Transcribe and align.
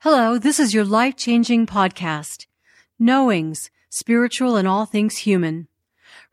Hello, 0.00 0.38
this 0.38 0.60
is 0.60 0.74
your 0.74 0.84
life 0.84 1.16
changing 1.16 1.66
podcast, 1.66 2.44
Knowings, 2.98 3.70
Spiritual 3.88 4.54
and 4.56 4.68
All 4.68 4.84
Things 4.84 5.18
Human. 5.18 5.68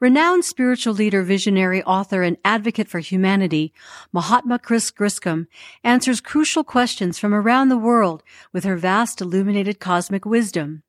Renowned 0.01 0.43
spiritual 0.43 0.93
leader, 0.93 1.23
visionary, 1.23 1.81
author, 1.83 2.23
and 2.23 2.35
advocate 2.43 2.89
for 2.89 2.99
humanity, 2.99 3.73
Mahatma 4.11 4.59
Chris 4.59 4.91
Griscom 4.91 5.47
answers 5.81 6.19
crucial 6.19 6.65
questions 6.65 7.17
from 7.17 7.33
around 7.33 7.69
the 7.69 7.77
world 7.77 8.21
with 8.51 8.65
her 8.65 8.75
vast 8.75 9.21
illuminated 9.21 9.79
cosmic 9.79 10.25
wisdom. 10.25 10.83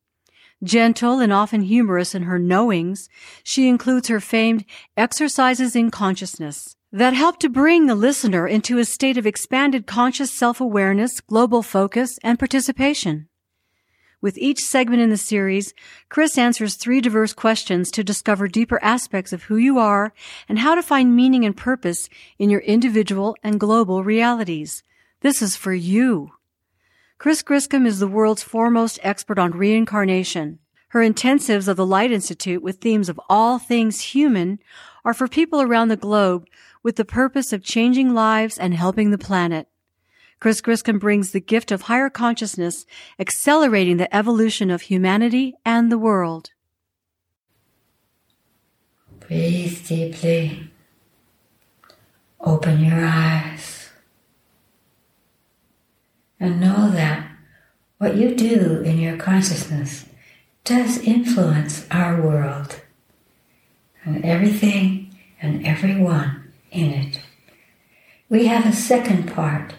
Gentle 0.60 1.20
and 1.20 1.32
often 1.32 1.62
humorous 1.62 2.12
in 2.12 2.24
her 2.24 2.40
knowings, 2.40 3.08
she 3.44 3.68
includes 3.68 4.08
her 4.08 4.18
famed 4.18 4.64
exercises 4.96 5.76
in 5.76 5.92
consciousness 5.92 6.74
that 6.94 7.12
help 7.12 7.40
to 7.40 7.48
bring 7.48 7.86
the 7.86 7.94
listener 7.96 8.46
into 8.46 8.78
a 8.78 8.84
state 8.84 9.18
of 9.18 9.26
expanded 9.26 9.84
conscious 9.84 10.30
self-awareness, 10.30 11.20
global 11.22 11.60
focus, 11.60 12.20
and 12.22 12.38
participation. 12.38 13.26
With 14.20 14.38
each 14.38 14.60
segment 14.60 15.02
in 15.02 15.10
the 15.10 15.16
series, 15.16 15.74
Chris 16.08 16.38
answers 16.38 16.76
three 16.76 17.00
diverse 17.00 17.32
questions 17.32 17.90
to 17.90 18.04
discover 18.04 18.46
deeper 18.46 18.78
aspects 18.80 19.32
of 19.32 19.42
who 19.42 19.56
you 19.56 19.76
are 19.76 20.12
and 20.48 20.60
how 20.60 20.76
to 20.76 20.84
find 20.84 21.16
meaning 21.16 21.44
and 21.44 21.56
purpose 21.56 22.08
in 22.38 22.48
your 22.48 22.60
individual 22.60 23.34
and 23.42 23.58
global 23.58 24.04
realities. 24.04 24.84
This 25.20 25.42
is 25.42 25.56
for 25.56 25.74
you. 25.74 26.30
Chris 27.18 27.42
Griscom 27.42 27.86
is 27.86 27.98
the 27.98 28.06
world's 28.06 28.44
foremost 28.44 29.00
expert 29.02 29.40
on 29.40 29.50
reincarnation. 29.50 30.60
Her 30.90 31.00
intensives 31.00 31.66
of 31.66 31.76
the 31.76 31.84
Light 31.84 32.12
Institute 32.12 32.62
with 32.62 32.76
themes 32.76 33.08
of 33.08 33.20
all 33.28 33.58
things 33.58 34.00
human 34.00 34.60
are 35.04 35.12
for 35.12 35.26
people 35.26 35.60
around 35.60 35.88
the 35.88 35.96
globe 35.96 36.46
with 36.84 36.96
the 36.96 37.04
purpose 37.04 37.52
of 37.52 37.64
changing 37.64 38.14
lives 38.14 38.58
and 38.58 38.74
helping 38.74 39.10
the 39.10 39.18
planet. 39.18 39.66
Chris 40.38 40.60
Griscom 40.60 41.00
brings 41.00 41.32
the 41.32 41.40
gift 41.40 41.72
of 41.72 41.82
higher 41.82 42.10
consciousness, 42.10 42.84
accelerating 43.18 43.96
the 43.96 44.14
evolution 44.14 44.70
of 44.70 44.82
humanity 44.82 45.54
and 45.64 45.90
the 45.90 45.98
world. 45.98 46.50
Breathe 49.20 49.88
deeply. 49.88 50.70
Open 52.40 52.84
your 52.84 53.06
eyes. 53.06 53.88
And 56.38 56.60
know 56.60 56.90
that 56.90 57.26
what 57.96 58.16
you 58.16 58.34
do 58.34 58.82
in 58.82 58.98
your 58.98 59.16
consciousness 59.16 60.04
does 60.62 60.98
influence 60.98 61.86
our 61.90 62.20
world 62.20 62.82
and 64.04 64.22
everything 64.26 65.16
and 65.40 65.66
everyone 65.66 66.43
in 66.74 66.90
it. 66.90 67.20
We 68.28 68.46
have 68.46 68.66
a 68.66 68.72
second 68.72 69.32
part 69.32 69.74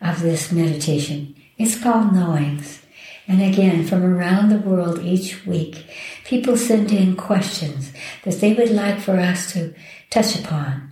of 0.00 0.20
this 0.20 0.50
meditation. 0.50 1.36
It's 1.56 1.80
called 1.80 2.12
Knowings. 2.12 2.80
And 3.28 3.40
again, 3.40 3.86
from 3.86 4.04
around 4.04 4.48
the 4.48 4.58
world 4.58 5.00
each 5.02 5.46
week, 5.46 5.86
people 6.24 6.56
send 6.56 6.90
in 6.90 7.16
questions 7.16 7.92
that 8.24 8.40
they 8.40 8.52
would 8.52 8.70
like 8.70 8.98
for 8.98 9.16
us 9.16 9.52
to 9.52 9.74
touch 10.10 10.38
upon 10.38 10.90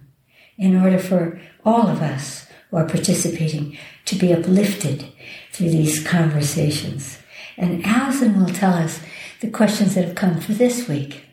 in 0.56 0.76
order 0.76 0.98
for 0.98 1.40
all 1.64 1.88
of 1.88 2.00
us 2.00 2.46
who 2.70 2.76
are 2.76 2.86
participating 2.86 3.76
to 4.04 4.16
be 4.16 4.32
uplifted 4.32 5.04
through 5.52 5.70
these 5.70 6.06
conversations. 6.06 7.18
And 7.56 7.84
Allison 7.84 8.38
will 8.38 8.52
tell 8.52 8.74
us 8.74 9.00
the 9.40 9.50
questions 9.50 9.94
that 9.94 10.04
have 10.04 10.14
come 10.14 10.40
for 10.40 10.52
this 10.52 10.88
week. 10.88 11.24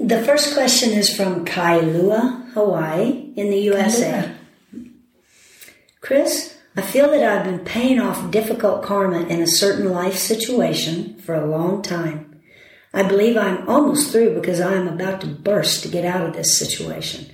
The 0.00 0.22
first 0.24 0.54
question 0.54 0.90
is 0.90 1.14
from 1.14 1.44
Kailua, 1.44 2.50
Hawaii, 2.52 3.32
in 3.36 3.50
the 3.50 3.58
USA. 3.58 4.34
Chris, 6.00 6.58
I 6.76 6.82
feel 6.82 7.10
that 7.12 7.22
I've 7.22 7.44
been 7.44 7.64
paying 7.64 8.00
off 8.00 8.32
difficult 8.32 8.82
karma 8.82 9.20
in 9.20 9.40
a 9.40 9.46
certain 9.46 9.90
life 9.92 10.16
situation 10.16 11.16
for 11.20 11.34
a 11.34 11.46
long 11.46 11.80
time. 11.80 12.40
I 12.92 13.04
believe 13.04 13.36
I'm 13.36 13.68
almost 13.68 14.10
through 14.10 14.34
because 14.34 14.60
I 14.60 14.74
am 14.74 14.88
about 14.88 15.20
to 15.20 15.28
burst 15.28 15.84
to 15.84 15.88
get 15.88 16.04
out 16.04 16.26
of 16.26 16.34
this 16.34 16.58
situation 16.58 17.26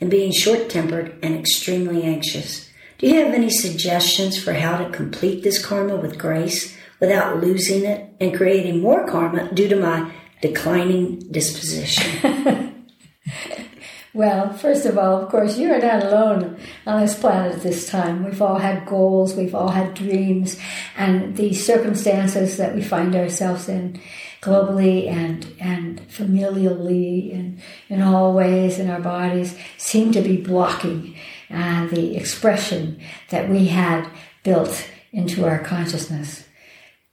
and 0.00 0.10
being 0.10 0.32
short 0.32 0.68
tempered 0.68 1.16
and 1.22 1.36
extremely 1.36 2.02
anxious. 2.02 2.68
Do 2.98 3.06
you 3.06 3.14
have 3.24 3.32
any 3.32 3.50
suggestions 3.50 4.42
for 4.42 4.54
how 4.54 4.76
to 4.78 4.90
complete 4.90 5.44
this 5.44 5.64
karma 5.64 5.94
with 5.94 6.18
grace 6.18 6.76
without 6.98 7.40
losing 7.40 7.84
it 7.84 8.12
and 8.18 8.36
creating 8.36 8.80
more 8.80 9.06
karma 9.06 9.52
due 9.54 9.68
to 9.68 9.76
my 9.76 10.12
declining 10.40 11.20
disposition? 11.30 12.86
well, 14.14 14.52
first 14.52 14.86
of 14.86 14.98
all, 14.98 15.22
of 15.22 15.28
course, 15.28 15.58
you 15.58 15.72
are 15.72 15.78
not 15.78 16.04
alone 16.04 16.58
on 16.86 17.00
this 17.00 17.18
planet 17.18 17.56
at 17.56 17.62
this 17.62 17.88
time. 17.88 18.24
We've 18.24 18.42
all 18.42 18.58
had 18.58 18.86
goals, 18.86 19.34
we've 19.34 19.54
all 19.54 19.70
had 19.70 19.94
dreams, 19.94 20.58
and 20.96 21.36
the 21.36 21.54
circumstances 21.54 22.56
that 22.56 22.74
we 22.74 22.82
find 22.82 23.14
ourselves 23.14 23.68
in 23.68 24.00
globally 24.40 25.08
and 25.08 25.52
and 25.58 26.00
familially 26.08 27.34
and 27.34 27.60
in 27.88 28.02
all 28.02 28.32
ways 28.32 28.78
in 28.78 28.88
our 28.88 29.00
bodies 29.00 29.56
seem 29.76 30.12
to 30.12 30.20
be 30.20 30.36
blocking 30.36 31.16
uh, 31.50 31.86
the 31.88 32.16
expression 32.16 33.00
that 33.30 33.48
we 33.48 33.66
had 33.66 34.08
built 34.44 34.88
into 35.12 35.44
our 35.44 35.58
consciousness. 35.58 36.47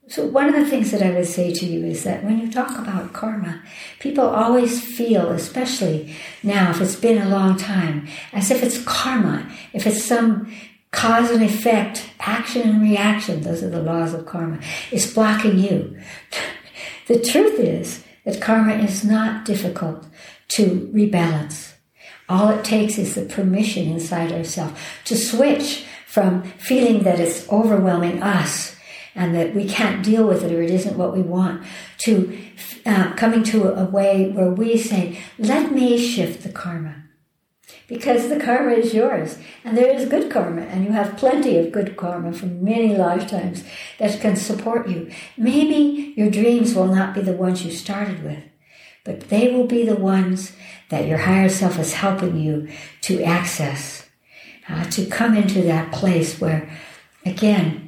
So, 0.07 0.27
one 0.27 0.47
of 0.47 0.53
the 0.53 0.69
things 0.69 0.91
that 0.91 1.01
I 1.01 1.11
would 1.11 1.25
say 1.25 1.51
to 1.51 1.65
you 1.65 1.83
is 1.83 2.03
that 2.03 2.23
when 2.23 2.37
you 2.37 2.51
talk 2.51 2.77
about 2.77 3.11
karma, 3.11 3.63
people 3.99 4.25
always 4.25 4.79
feel, 4.79 5.29
especially 5.31 6.13
now, 6.43 6.69
if 6.69 6.79
it's 6.79 6.95
been 6.95 7.19
a 7.19 7.29
long 7.29 7.57
time, 7.57 8.07
as 8.31 8.51
if 8.51 8.61
it's 8.61 8.83
karma, 8.83 9.49
if 9.73 9.87
it's 9.87 10.03
some 10.03 10.53
cause 10.91 11.31
and 11.31 11.43
effect, 11.43 12.07
action 12.19 12.69
and 12.69 12.81
reaction, 12.83 13.41
those 13.41 13.63
are 13.63 13.69
the 13.69 13.81
laws 13.81 14.13
of 14.13 14.27
karma, 14.27 14.59
is 14.91 15.11
blocking 15.11 15.57
you. 15.57 15.99
the 17.07 17.19
truth 17.19 17.59
is 17.59 18.03
that 18.25 18.41
karma 18.41 18.75
is 18.75 19.03
not 19.03 19.43
difficult 19.43 20.05
to 20.49 20.87
rebalance. 20.93 21.73
All 22.29 22.49
it 22.49 22.63
takes 22.63 22.99
is 22.99 23.15
the 23.15 23.25
permission 23.25 23.87
inside 23.87 24.31
ourselves 24.31 24.79
to 25.05 25.15
switch 25.15 25.83
from 26.05 26.43
feeling 26.43 27.03
that 27.03 27.19
it's 27.19 27.49
overwhelming 27.49 28.21
us 28.21 28.74
and 29.15 29.33
that 29.33 29.55
we 29.55 29.67
can't 29.67 30.03
deal 30.03 30.27
with 30.27 30.43
it 30.43 30.51
or 30.51 30.61
it 30.61 30.69
isn't 30.69 30.97
what 30.97 31.15
we 31.15 31.21
want 31.21 31.65
to 31.99 32.37
uh, 32.85 33.13
coming 33.15 33.43
to 33.43 33.73
a, 33.73 33.85
way 33.85 34.29
where 34.29 34.49
we 34.49 34.77
say, 34.77 35.17
let 35.39 35.71
me 35.71 35.97
shift 35.97 36.43
the 36.43 36.51
karma. 36.51 37.03
Because 37.87 38.29
the 38.29 38.39
karma 38.39 38.71
is 38.71 38.93
yours 38.93 39.37
and 39.63 39.77
there 39.77 39.93
is 39.93 40.09
good 40.09 40.31
karma 40.31 40.61
and 40.63 40.83
you 40.83 40.91
have 40.91 41.17
plenty 41.17 41.57
of 41.57 41.71
good 41.71 41.95
karma 41.95 42.33
from 42.33 42.63
many 42.63 42.95
lifetimes 42.95 43.63
that 43.99 44.19
can 44.19 44.35
support 44.35 44.87
you. 44.89 45.11
Maybe 45.37 46.13
your 46.17 46.29
dreams 46.29 46.75
will 46.75 46.87
not 46.87 47.13
be 47.13 47.21
the 47.21 47.33
ones 47.33 47.63
you 47.63 47.71
started 47.71 48.23
with, 48.23 48.43
but 49.03 49.29
they 49.29 49.51
will 49.51 49.67
be 49.67 49.85
the 49.85 49.95
ones 49.95 50.53
that 50.89 51.07
your 51.07 51.19
higher 51.19 51.49
self 51.49 51.79
is 51.79 51.93
helping 51.93 52.37
you 52.37 52.67
to 53.01 53.23
access, 53.23 54.07
uh, 54.67 54.83
to 54.85 55.05
come 55.05 55.35
into 55.35 55.61
that 55.61 55.91
place 55.91 56.41
where, 56.41 56.69
again, 57.23 57.84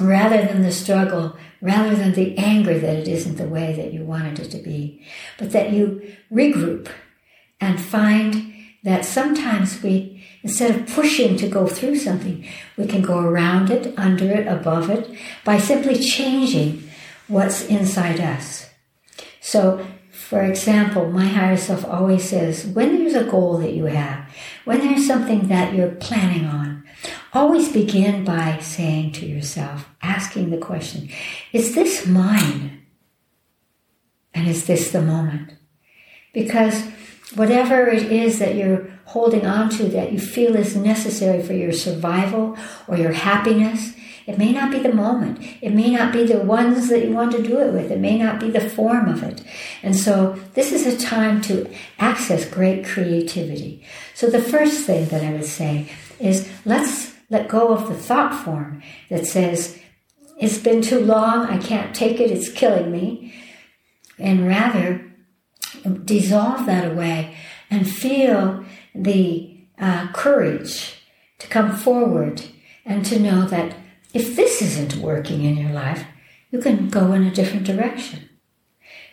rather 0.00 0.44
than 0.44 0.62
the 0.62 0.72
struggle, 0.72 1.36
rather 1.60 1.94
than 1.94 2.12
the 2.12 2.36
anger 2.36 2.78
that 2.78 2.96
it 2.96 3.08
isn't 3.08 3.36
the 3.36 3.48
way 3.48 3.74
that 3.74 3.92
you 3.92 4.04
wanted 4.04 4.38
it 4.40 4.50
to 4.50 4.58
be, 4.58 5.06
but 5.38 5.52
that 5.52 5.72
you 5.72 6.16
regroup 6.32 6.88
and 7.60 7.80
find 7.80 8.52
that 8.82 9.04
sometimes 9.04 9.82
we, 9.82 10.22
instead 10.42 10.70
of 10.70 10.86
pushing 10.94 11.36
to 11.36 11.48
go 11.48 11.66
through 11.66 11.96
something, 11.96 12.46
we 12.76 12.86
can 12.86 13.00
go 13.00 13.18
around 13.18 13.70
it, 13.70 13.94
under 13.96 14.30
it, 14.30 14.46
above 14.46 14.90
it, 14.90 15.10
by 15.44 15.58
simply 15.58 15.98
changing 15.98 16.88
what's 17.28 17.64
inside 17.66 18.20
us. 18.20 18.68
So, 19.40 19.86
for 20.10 20.42
example, 20.42 21.10
my 21.10 21.26
higher 21.26 21.56
self 21.56 21.84
always 21.84 22.28
says, 22.28 22.66
when 22.66 22.98
there's 22.98 23.14
a 23.14 23.30
goal 23.30 23.58
that 23.58 23.72
you 23.72 23.84
have, 23.84 24.28
when 24.64 24.80
there's 24.80 25.06
something 25.06 25.48
that 25.48 25.74
you're 25.74 25.90
planning 25.92 26.46
on, 26.46 26.73
Always 27.34 27.72
begin 27.72 28.24
by 28.24 28.58
saying 28.60 29.10
to 29.12 29.26
yourself, 29.26 29.88
asking 30.00 30.50
the 30.50 30.58
question, 30.58 31.08
is 31.52 31.74
this 31.74 32.06
mine? 32.06 32.82
And 34.32 34.46
is 34.46 34.66
this 34.66 34.92
the 34.92 35.02
moment? 35.02 35.54
Because 36.32 36.84
whatever 37.34 37.88
it 37.88 38.12
is 38.12 38.38
that 38.38 38.54
you're 38.54 38.88
holding 39.06 39.44
on 39.44 39.68
to 39.70 39.84
that 39.88 40.12
you 40.12 40.20
feel 40.20 40.54
is 40.54 40.76
necessary 40.76 41.42
for 41.42 41.54
your 41.54 41.72
survival 41.72 42.56
or 42.86 42.96
your 42.96 43.12
happiness, 43.12 43.94
it 44.26 44.38
may 44.38 44.52
not 44.52 44.70
be 44.70 44.78
the 44.78 44.92
moment. 44.92 45.38
It 45.60 45.74
may 45.74 45.90
not 45.90 46.12
be 46.12 46.24
the 46.24 46.38
ones 46.38 46.88
that 46.88 47.04
you 47.04 47.12
want 47.12 47.32
to 47.32 47.42
do 47.42 47.58
it 47.58 47.72
with. 47.72 47.90
It 47.90 47.98
may 47.98 48.16
not 48.16 48.38
be 48.38 48.50
the 48.50 48.70
form 48.70 49.08
of 49.08 49.24
it. 49.24 49.42
And 49.82 49.96
so 49.96 50.38
this 50.54 50.70
is 50.70 50.86
a 50.86 51.04
time 51.04 51.40
to 51.42 51.68
access 51.98 52.48
great 52.48 52.84
creativity. 52.84 53.84
So 54.14 54.30
the 54.30 54.40
first 54.40 54.86
thing 54.86 55.08
that 55.08 55.24
I 55.24 55.32
would 55.32 55.44
say 55.44 55.90
is 56.20 56.48
let's 56.64 57.13
let 57.34 57.48
go 57.48 57.68
of 57.74 57.88
the 57.88 57.94
thought 57.94 58.44
form 58.44 58.80
that 59.10 59.26
says, 59.26 59.78
it's 60.40 60.58
been 60.58 60.80
too 60.80 61.00
long, 61.00 61.46
I 61.46 61.58
can't 61.58 61.94
take 61.94 62.20
it, 62.20 62.30
it's 62.30 62.48
killing 62.48 62.92
me. 62.92 63.34
And 64.18 64.46
rather, 64.46 65.12
dissolve 66.04 66.64
that 66.66 66.90
away 66.92 67.36
and 67.70 67.90
feel 67.90 68.64
the 68.94 69.56
uh, 69.78 70.12
courage 70.12 71.02
to 71.40 71.48
come 71.48 71.76
forward 71.76 72.42
and 72.86 73.04
to 73.06 73.18
know 73.18 73.46
that 73.46 73.76
if 74.12 74.36
this 74.36 74.62
isn't 74.62 74.96
working 74.96 75.44
in 75.44 75.56
your 75.56 75.72
life, 75.72 76.04
you 76.52 76.60
can 76.60 76.88
go 76.88 77.12
in 77.12 77.24
a 77.24 77.34
different 77.34 77.66
direction. 77.66 78.28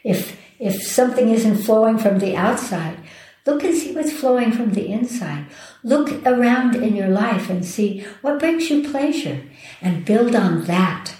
If 0.03 0.39
if 0.59 0.83
something 0.83 1.29
isn't 1.29 1.63
flowing 1.63 1.97
from 1.97 2.19
the 2.19 2.35
outside, 2.35 2.97
look 3.46 3.64
and 3.64 3.76
see 3.76 3.94
what's 3.94 4.12
flowing 4.12 4.52
from 4.52 4.74
the 4.74 4.88
inside. 4.88 5.46
Look 5.84 6.26
around 6.26 6.76
in 6.76 6.96
your 6.96 7.10
life 7.10 7.50
and 7.50 7.66
see 7.66 8.06
what 8.22 8.40
brings 8.40 8.70
you 8.70 8.90
pleasure 8.90 9.44
and 9.82 10.06
build 10.06 10.36
on 10.36 10.66
that. 10.66 11.16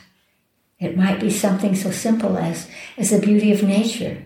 It 0.80 0.98
might 0.98 1.20
be 1.20 1.30
something 1.30 1.76
so 1.76 1.92
simple 1.92 2.38
as, 2.38 2.68
as 2.98 3.12
the 3.12 3.20
beauty 3.20 3.52
of 3.52 3.64
nature, 3.64 4.24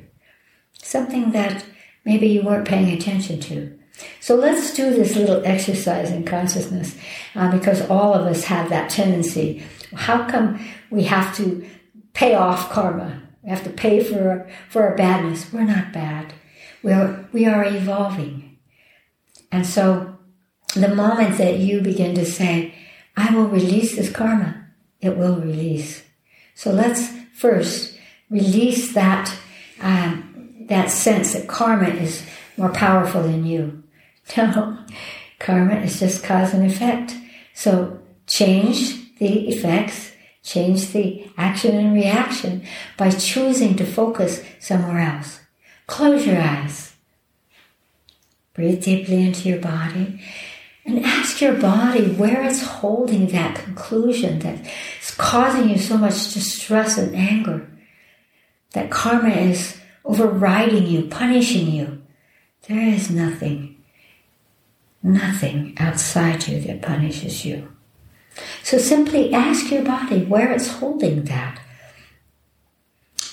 something 0.81 1.31
that 1.31 1.65
maybe 2.05 2.27
you 2.27 2.43
weren't 2.43 2.67
paying 2.67 2.89
attention 2.95 3.39
to. 3.41 3.77
So 4.19 4.35
let's 4.35 4.73
do 4.73 4.89
this 4.91 5.15
little 5.15 5.45
exercise 5.45 6.11
in 6.11 6.25
consciousness 6.25 6.97
uh, 7.35 7.51
because 7.51 7.81
all 7.89 8.13
of 8.13 8.25
us 8.25 8.45
have 8.45 8.69
that 8.69 8.89
tendency. 8.89 9.63
How 9.93 10.27
come 10.29 10.65
we 10.89 11.03
have 11.03 11.35
to 11.37 11.65
pay 12.13 12.35
off 12.35 12.69
karma? 12.71 13.21
We 13.43 13.49
have 13.49 13.63
to 13.63 13.69
pay 13.69 14.03
for, 14.03 14.49
for 14.69 14.83
our 14.83 14.95
badness. 14.95 15.51
We're 15.53 15.63
not 15.63 15.93
bad. 15.93 16.33
We're, 16.85 17.27
we 17.33 17.47
are 17.47 17.65
evolving. 17.65 18.59
And 19.51 19.65
so 19.65 20.19
the 20.75 20.93
moment 20.93 21.39
that 21.39 21.57
you 21.57 21.81
begin 21.81 22.13
to 22.13 22.27
say, 22.27 22.75
I 23.17 23.33
will 23.33 23.47
release 23.47 23.95
this 23.95 24.11
karma, 24.11 24.67
it 25.01 25.17
will 25.17 25.37
release. 25.37 26.03
So 26.53 26.71
let's 26.71 27.09
first 27.33 27.97
release 28.29 28.93
that, 28.93 29.35
um, 29.81 30.65
that 30.67 30.91
sense 30.91 31.33
that 31.33 31.47
karma 31.47 31.87
is 31.87 32.23
more 32.55 32.69
powerful 32.69 33.23
than 33.23 33.47
you. 33.47 33.81
No, 34.37 34.77
karma 35.39 35.77
is 35.81 35.99
just 35.99 36.23
cause 36.23 36.53
and 36.53 36.69
effect. 36.69 37.15
So 37.55 37.99
change 38.27 39.17
the 39.17 39.49
effects, 39.49 40.11
change 40.43 40.89
the 40.89 41.31
action 41.35 41.75
and 41.75 41.95
reaction 41.95 42.63
by 42.95 43.09
choosing 43.09 43.75
to 43.77 43.85
focus 43.85 44.43
somewhere 44.59 44.99
else. 44.99 45.39
Close 45.87 46.25
your 46.25 46.41
eyes. 46.41 46.95
Breathe 48.53 48.83
deeply 48.83 49.21
into 49.25 49.49
your 49.49 49.59
body 49.59 50.21
and 50.85 51.03
ask 51.03 51.41
your 51.41 51.53
body 51.53 52.11
where 52.13 52.43
it's 52.43 52.63
holding 52.63 53.27
that 53.27 53.55
conclusion 53.55 54.39
that's 54.39 55.13
causing 55.15 55.69
you 55.69 55.77
so 55.77 55.97
much 55.97 56.33
distress 56.33 56.97
and 56.97 57.15
anger. 57.15 57.69
That 58.71 58.91
karma 58.91 59.29
is 59.29 59.77
overriding 60.03 60.87
you, 60.87 61.07
punishing 61.07 61.71
you. 61.71 62.01
There 62.67 62.79
is 62.79 63.09
nothing 63.09 63.75
nothing 65.05 65.75
outside 65.77 66.47
you 66.47 66.59
that 66.61 66.81
punishes 66.81 67.45
you. 67.45 67.71
So 68.63 68.77
simply 68.77 69.33
ask 69.33 69.71
your 69.71 69.83
body 69.83 70.25
where 70.25 70.51
it's 70.51 70.67
holding 70.67 71.23
that. 71.25 71.59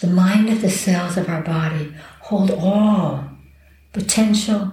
The 0.01 0.07
mind 0.07 0.51
of 0.51 0.61
the 0.61 0.71
cells 0.71 1.17
of 1.17 1.29
our 1.29 1.43
body 1.43 1.95
hold 2.33 2.51
all 2.53 3.23
potential, 3.93 4.73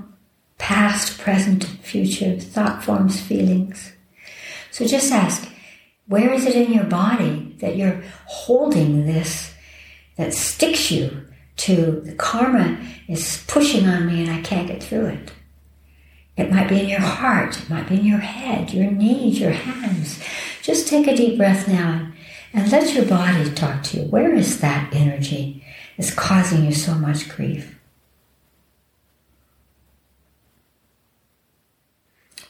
past, 0.58 1.20
present, 1.20 1.66
future 1.66 2.40
thought 2.40 2.82
forms, 2.82 3.20
feelings. 3.20 3.92
So 4.72 4.88
just 4.88 5.12
ask, 5.12 5.46
where 6.08 6.32
is 6.32 6.46
it 6.46 6.56
in 6.56 6.72
your 6.72 6.86
body 6.86 7.58
that 7.60 7.76
you're 7.76 8.02
holding 8.28 9.06
this 9.06 9.54
that 10.16 10.34
sticks 10.34 10.90
you 10.90 11.26
to 11.58 12.00
the 12.06 12.14
karma 12.14 12.80
is 13.10 13.44
pushing 13.46 13.86
on 13.90 14.08
me 14.08 14.24
and 14.24 14.32
I 14.32 14.42
can't 14.42 14.70
get 14.70 14.82
through 14.82 15.08
it? 15.08 15.34
It 16.38 16.52
might 16.52 16.70
be 16.70 16.80
in 16.80 16.88
your 16.88 17.02
heart, 17.02 17.62
it 17.62 17.70
might 17.70 17.90
be 17.90 18.00
in 18.00 18.06
your 18.06 18.20
head, 18.20 18.74
your 18.74 18.90
knees, 18.90 19.38
your 19.38 19.52
hands. 19.52 20.24
Just 20.62 20.88
take 20.88 21.08
a 21.08 21.16
deep 21.16 21.38
breath 21.38 21.68
now 21.68 22.10
and 22.54 22.72
let 22.72 22.94
your 22.96 23.04
body 23.04 23.54
talk 23.54 23.84
to 23.84 23.98
you. 23.98 24.04
Where 24.04 24.34
is 24.34 24.62
that 24.62 24.94
energy 24.94 25.66
that's 26.00 26.14
causing 26.14 26.64
you 26.64 26.72
so 26.72 26.96
much 26.96 27.28
grief? 27.28 27.78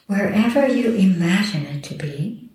Wherever 0.06 0.68
you 0.68 0.94
imagine 0.94 1.66
it 1.66 1.82
to 1.84 1.94
be, 1.94 2.48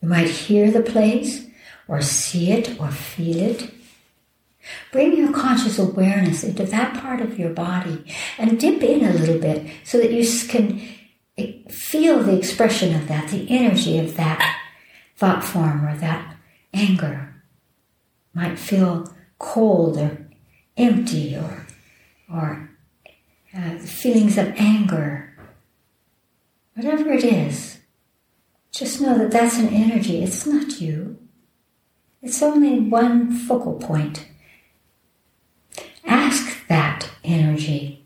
you 0.00 0.08
might 0.08 0.28
hear 0.28 0.70
the 0.70 0.80
place 0.80 1.46
or 1.88 2.00
see 2.00 2.52
it 2.52 2.80
or 2.80 2.90
feel 2.90 3.38
it. 3.38 3.70
Bring 4.92 5.14
your 5.14 5.30
conscious 5.30 5.78
awareness 5.78 6.42
into 6.42 6.64
that 6.64 6.98
part 7.02 7.20
of 7.20 7.38
your 7.38 7.50
body 7.50 8.04
and 8.38 8.58
dip 8.58 8.82
in 8.82 9.04
a 9.04 9.12
little 9.12 9.38
bit 9.38 9.70
so 9.84 9.98
that 9.98 10.10
you 10.10 10.26
can 10.48 10.80
feel 11.68 12.22
the 12.22 12.36
expression 12.36 12.94
of 12.94 13.08
that, 13.08 13.28
the 13.28 13.46
energy 13.50 13.98
of 13.98 14.16
that 14.16 14.62
thought 15.16 15.44
form 15.44 15.84
or 15.84 15.94
that 15.98 16.34
anger. 16.72 17.34
Might 18.32 18.58
feel 18.58 19.13
cold 19.44 19.98
or 19.98 20.26
empty 20.76 21.36
or, 21.36 21.66
or 22.32 22.70
uh, 23.54 23.76
feelings 23.78 24.38
of 24.38 24.48
anger. 24.56 25.36
Whatever 26.74 27.12
it 27.12 27.22
is, 27.22 27.78
just 28.72 29.00
know 29.00 29.16
that 29.18 29.30
that's 29.30 29.58
an 29.58 29.68
energy. 29.68 30.22
It's 30.22 30.46
not 30.46 30.80
you. 30.80 31.18
It's 32.22 32.42
only 32.42 32.80
one 32.80 33.30
focal 33.30 33.74
point 33.74 34.26
Ask 36.06 36.66
that 36.68 37.08
energy, 37.22 38.04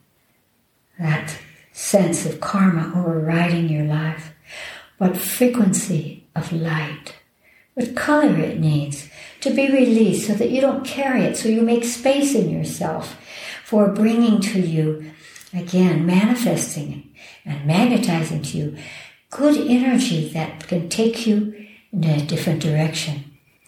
that 0.98 1.36
sense 1.72 2.24
of 2.26 2.40
karma 2.40 2.92
overriding 2.94 3.68
your 3.68 3.84
life, 3.84 4.34
what 4.98 5.16
frequency 5.16 6.26
of 6.36 6.52
light, 6.52 7.14
what 7.74 7.96
color 7.96 8.36
it 8.36 8.60
needs 8.60 9.08
to 9.40 9.50
be 9.50 9.70
released 9.70 10.26
so 10.26 10.34
that 10.34 10.50
you 10.50 10.60
don't 10.60 10.84
carry 10.84 11.22
it, 11.22 11.36
so 11.36 11.48
you 11.48 11.62
make 11.62 11.84
space 11.84 12.34
in 12.34 12.50
yourself 12.50 13.16
for 13.64 13.88
bringing 13.88 14.40
to 14.40 14.60
you, 14.60 15.12
again, 15.52 16.04
manifesting 16.04 17.14
and 17.44 17.66
magnetizing 17.66 18.42
to 18.42 18.58
you 18.58 18.76
good 19.30 19.56
energy 19.68 20.28
that 20.30 20.66
can 20.66 20.88
take 20.88 21.26
you 21.26 21.54
in 21.92 22.04
a 22.04 22.26
different 22.26 22.62
direction, 22.62 23.24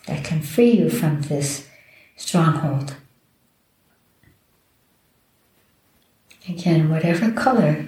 that 0.06 0.24
can 0.24 0.40
free 0.40 0.70
you 0.70 0.90
from 0.90 1.22
this 1.22 1.68
stronghold. 2.16 2.96
Again, 6.48 6.88
whatever 6.90 7.30
color 7.30 7.86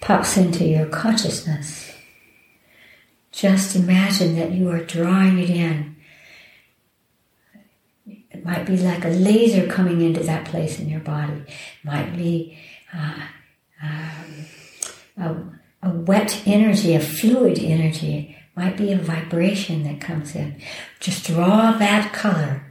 pops 0.00 0.36
into 0.36 0.64
your 0.64 0.86
consciousness, 0.86 1.94
just 3.30 3.74
imagine 3.74 4.36
that 4.36 4.52
you 4.52 4.68
are 4.68 4.84
drawing 4.84 5.38
it 5.38 5.48
in. 5.48 5.91
Might 8.44 8.66
be 8.66 8.76
like 8.76 9.04
a 9.04 9.08
laser 9.08 9.66
coming 9.66 10.00
into 10.00 10.22
that 10.24 10.46
place 10.46 10.78
in 10.78 10.88
your 10.88 11.00
body. 11.00 11.42
It 11.46 11.84
might 11.84 12.16
be 12.16 12.58
uh, 12.92 13.20
um, 13.82 14.46
a, 15.82 15.88
a 15.88 15.90
wet 15.90 16.42
energy, 16.46 16.94
a 16.94 17.00
fluid 17.00 17.58
energy. 17.58 18.36
Might 18.56 18.76
be 18.76 18.92
a 18.92 18.98
vibration 18.98 19.84
that 19.84 20.00
comes 20.00 20.34
in. 20.34 20.60
Just 21.00 21.26
draw 21.26 21.72
that 21.72 22.12
color 22.12 22.66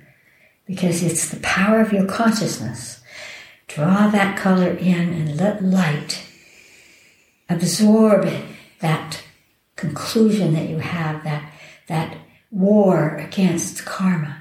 because 0.65 1.03
it's 1.03 1.29
the 1.29 1.39
power 1.39 1.81
of 1.81 1.91
your 1.91 2.05
consciousness 2.05 3.01
Draw 3.73 4.09
that 4.09 4.37
color 4.37 4.71
in 4.71 5.13
and 5.13 5.37
let 5.37 5.63
light 5.63 6.27
absorb 7.47 8.29
that 8.81 9.23
conclusion 9.77 10.53
that 10.55 10.67
you 10.67 10.79
have, 10.79 11.23
that, 11.23 11.53
that 11.87 12.17
war 12.49 13.15
against 13.15 13.85
karma. 13.85 14.40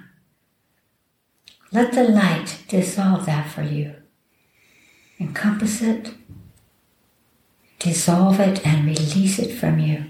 Let 1.72 1.92
the 1.92 2.04
light 2.04 2.58
dissolve 2.68 3.26
that 3.26 3.50
for 3.50 3.62
you. 3.62 3.94
Encompass 5.20 5.82
it, 5.82 6.14
dissolve 7.78 8.40
it, 8.40 8.66
and 8.66 8.86
release 8.86 9.38
it 9.38 9.54
from 9.54 9.78
you. 9.78 10.06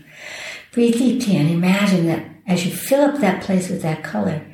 Breathe 0.72 0.94
deeply 0.94 1.36
and 1.36 1.50
imagine 1.50 2.06
that 2.06 2.24
as 2.46 2.64
you 2.64 2.72
fill 2.72 3.02
up 3.02 3.20
that 3.20 3.42
place 3.42 3.68
with 3.68 3.82
that 3.82 4.02
color, 4.02 4.46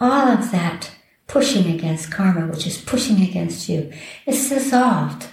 all 0.00 0.28
of 0.28 0.50
that 0.52 0.92
pushing 1.26 1.72
against 1.74 2.10
karma, 2.10 2.46
which 2.46 2.66
is 2.66 2.78
pushing 2.78 3.22
against 3.22 3.68
you, 3.68 3.92
is 4.26 4.48
dissolved. 4.48 5.26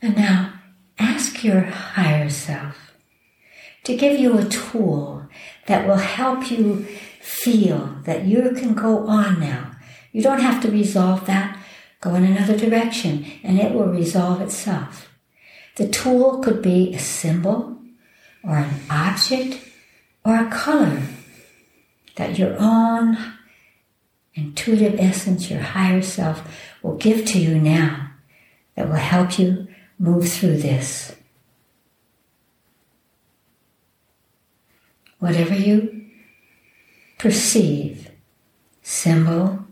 And 0.00 0.16
now 0.16 0.54
ask 0.98 1.44
your 1.44 1.60
higher 1.60 2.28
self 2.28 2.94
to 3.84 3.96
give 3.96 4.18
you 4.18 4.38
a 4.38 4.44
tool 4.44 5.28
that 5.66 5.86
will 5.86 5.96
help 5.96 6.50
you 6.50 6.86
feel 7.22 7.96
that 8.04 8.24
you 8.26 8.50
can 8.52 8.74
go 8.74 9.06
on 9.06 9.40
now. 9.40 9.72
You 10.12 10.22
don't 10.22 10.40
have 10.40 10.62
to 10.62 10.70
resolve 10.70 11.26
that. 11.26 11.58
Go 12.00 12.14
in 12.14 12.24
another 12.24 12.56
direction 12.56 13.24
and 13.42 13.58
it 13.58 13.72
will 13.72 13.86
resolve 13.86 14.40
itself. 14.40 15.08
The 15.76 15.88
tool 15.88 16.40
could 16.40 16.60
be 16.60 16.92
a 16.92 16.98
symbol 16.98 17.78
or 18.42 18.58
an 18.58 18.74
object 18.90 19.60
or 20.24 20.36
a 20.36 20.50
color 20.50 21.02
that 22.16 22.38
your 22.38 22.56
own 22.58 23.16
intuitive 24.34 24.98
essence, 24.98 25.50
your 25.50 25.60
higher 25.60 26.02
self, 26.02 26.42
will 26.82 26.96
give 26.96 27.24
to 27.26 27.38
you 27.38 27.58
now 27.58 28.10
that 28.74 28.88
will 28.88 28.96
help 28.96 29.38
you 29.38 29.68
move 29.98 30.28
through 30.28 30.58
this. 30.58 31.14
whatever 35.22 35.54
you 35.54 36.01
perceive, 37.22 38.10
symbol, 38.82 39.64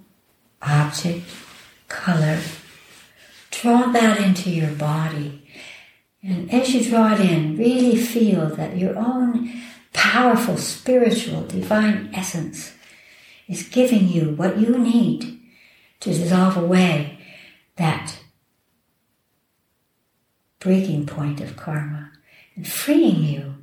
object, 0.62 1.26
color, 1.88 2.38
draw 3.50 3.87
that 3.90 4.21
into 4.21 4.49
your 4.49 4.71
body. 4.71 5.45
And 6.23 6.49
as 6.54 6.73
you 6.73 6.88
draw 6.88 7.12
it 7.14 7.21
in, 7.21 7.57
really 7.57 7.97
feel 7.97 8.54
that 8.54 8.76
your 8.76 8.97
own 8.97 9.50
powerful, 9.92 10.57
spiritual, 10.59 11.42
divine 11.42 12.11
essence 12.14 12.73
is 13.49 13.69
giving 13.69 14.07
you 14.07 14.30
what 14.37 14.61
you 14.61 14.78
need 14.78 15.40
to 15.99 16.11
dissolve 16.11 16.57
away 16.57 17.19
that 17.75 18.21
breaking 20.61 21.04
point 21.04 21.40
of 21.40 21.57
karma 21.57 22.12
and 22.54 22.69
freeing 22.69 23.25
you. 23.25 23.54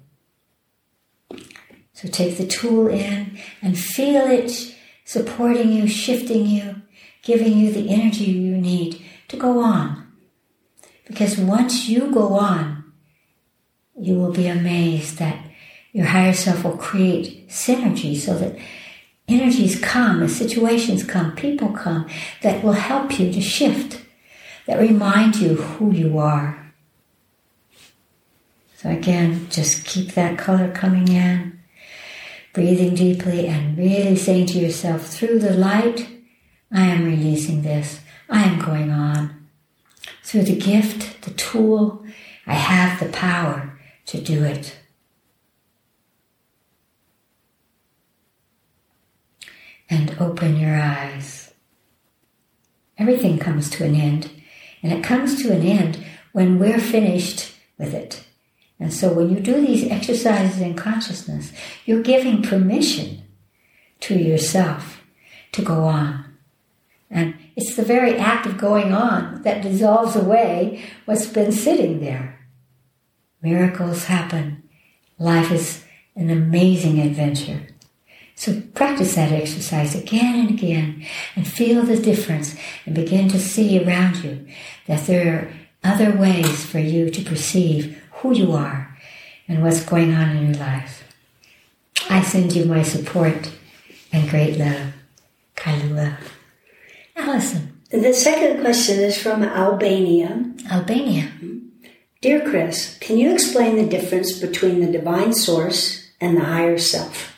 So 1.98 2.08
take 2.08 2.38
the 2.38 2.46
tool 2.46 2.90
in 2.90 3.40
and 3.60 3.76
feel 3.76 4.28
it 4.28 4.76
supporting 5.04 5.72
you, 5.72 5.88
shifting 5.88 6.46
you, 6.46 6.84
giving 7.24 7.58
you 7.58 7.72
the 7.72 7.90
energy 7.90 8.26
you 8.26 8.56
need 8.56 9.04
to 9.30 9.36
go 9.36 9.62
on. 9.64 10.08
Because 11.08 11.40
once 11.40 11.90
you 11.90 12.12
go 12.12 12.36
on, 12.36 12.94
you 14.00 14.14
will 14.14 14.32
be 14.32 14.46
amazed 14.46 15.18
that 15.18 15.44
your 15.92 16.06
higher 16.06 16.34
self 16.34 16.64
will 16.64 16.78
create 16.78 17.50
synergy 17.50 18.16
so 18.16 18.38
that 18.38 18.60
energies 19.28 19.82
come, 19.82 20.22
as 20.22 20.36
situations 20.36 21.04
come, 21.04 21.36
people 21.36 21.70
come 21.70 22.08
that 22.44 22.64
will 22.64 22.74
help 22.74 23.20
you 23.20 23.34
to 23.34 23.42
shift, 23.42 24.06
that 24.68 24.80
remind 24.80 25.38
you 25.38 25.56
who 25.56 25.92
you 25.92 26.20
are. 26.20 26.76
So 28.76 28.92
again, 28.92 29.48
just 29.50 29.84
keep 29.84 30.12
that 30.12 30.38
color 30.38 30.72
coming 30.72 31.08
in, 31.08 31.57
breathing 32.58 32.96
deeply 32.96 33.46
and 33.46 33.78
really 33.78 34.16
saying 34.16 34.48
to 34.48 34.58
yourself, 34.58 35.06
through 35.06 35.38
the 35.38 35.54
light, 35.54 36.10
I 36.72 36.88
am 36.88 37.06
releasing 37.06 37.62
this. 37.62 38.00
I 38.32 38.46
am 38.46 38.60
going 38.60 38.90
on. 38.90 39.48
Through 40.24 40.42
the 40.42 40.56
gift, 40.56 41.22
the 41.22 41.30
tool, 41.36 42.04
I 42.48 42.56
have 42.56 43.00
the 43.00 43.10
power 43.16 43.80
to 44.08 44.20
do 44.20 44.44
it. 44.44 44.76
and 49.90 50.18
open 50.20 50.58
your 50.58 50.76
eyes. 50.76 51.54
Everything 52.98 53.38
comes 53.40 53.70
to 53.70 53.86
an 53.86 53.96
end, 53.96 54.30
and 54.84 54.92
it 54.92 55.02
comes 55.02 55.42
to 55.42 55.54
an 55.54 55.62
end 55.62 56.04
when 56.34 56.60
we're 56.60 56.80
finished 56.80 57.54
with 57.78 57.94
it. 57.94 58.26
And 58.80 58.94
so 58.94 59.12
when 59.12 59.30
you 59.30 59.40
do 59.40 59.66
these 59.66 59.90
exercises 59.90 60.62
in 60.62 60.76
consciousness, 60.76 61.52
you're 61.86 62.04
giving 62.04 62.44
permission 62.44 63.24
to 64.02 64.16
yourself 64.16 65.04
to 65.54 65.62
go 65.62 65.84
on. 65.84 66.26
And 67.10 67.36
it's 67.56 67.76
the 67.76 67.84
very 67.84 68.18
act 68.18 68.46
of 68.46 68.58
going 68.58 68.94
on 68.94 69.42
that 69.44 69.64
dissolves 69.64 70.16
away 70.16 70.84
what's 71.06 71.26
been 71.26 71.52
sitting 71.52 72.02
there. 72.02 72.40
Miracles 73.42 74.06
happen. 74.06 74.64
Life 75.18 75.52
is 75.52 75.84
an 76.16 76.30
amazing 76.30 77.00
adventure. 77.00 77.68
So 78.36 78.62
practice 78.76 79.16
that 79.16 79.32
exercise 79.32 79.96
again 79.96 80.42
and 80.42 80.50
again 80.52 81.06
and 81.36 81.48
feel 81.48 81.82
the 81.82 81.98
difference 81.98 82.56
and 82.86 82.94
begin 82.94 83.30
to 83.30 83.40
see 83.40 83.84
around 83.84 84.18
you 84.18 84.46
that 84.86 85.08
there 85.08 85.34
are 85.34 85.54
other 85.84 86.16
ways 86.16 86.64
for 86.64 86.78
you 86.78 87.10
to 87.10 87.24
perceive 87.24 88.00
who 88.18 88.34
you 88.34 88.52
are 88.54 88.98
and 89.48 89.64
what's 89.64 89.84
going 89.84 90.14
on 90.14 90.36
in 90.36 90.48
your 90.48 90.60
life. 90.60 91.04
I 92.10 92.22
send 92.22 92.54
you 92.54 92.66
my 92.66 92.84
support 92.84 93.52
and 94.12 94.30
great 94.30 94.58
love. 94.58 94.94
Kailua. 95.56 96.18
Allison. 97.16 97.82
The 97.90 98.14
second 98.14 98.62
question 98.62 99.00
is 99.00 99.22
from 99.22 99.44
Albania. 99.44 100.54
Albania. 100.72 101.24
Mm-hmm. 101.24 101.58
Dear 102.22 102.42
Chris, 102.42 102.98
can 103.00 103.18
you 103.18 103.34
explain 103.34 103.76
the 103.76 103.88
difference 103.88 104.38
between 104.40 104.82
the 104.82 104.92
divine 104.92 105.34
source 105.34 106.10
and 106.20 106.38
the 106.38 106.44
higher 106.44 106.78
self? 106.78 107.38